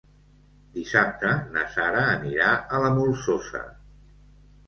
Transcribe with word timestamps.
Dissabte 0.77 1.33
na 1.57 1.65
Sara 1.75 2.01
anirà 2.13 2.49
a 2.77 2.79
la 2.85 2.89
Molsosa. 2.95 3.61